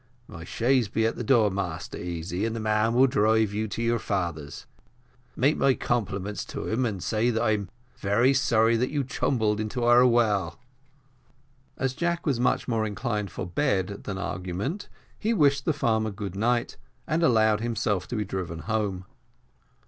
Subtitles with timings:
[0.27, 3.83] My chaise be at the door, Master Easy, and the man will drive you to
[3.83, 4.65] your father's
[5.35, 9.83] make my compliments to him, and say that I'm very sorry that you tumbled into
[9.83, 10.59] our well."
[11.77, 16.35] As Jack was much more inclined for bed than argument, he wished the farmer good
[16.35, 19.05] night, and allowed himself to be driven home.